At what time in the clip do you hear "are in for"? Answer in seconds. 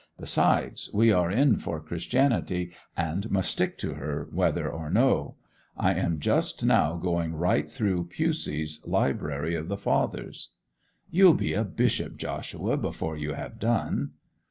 1.11-1.79